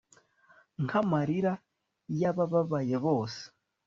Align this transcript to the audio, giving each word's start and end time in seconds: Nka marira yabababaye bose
Nka 0.83 0.99
marira 1.11 1.53
yabababaye 2.21 2.95
bose 3.05 3.41